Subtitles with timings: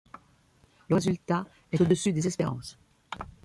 [0.89, 2.75] Le résultat est au-dessus des espérances.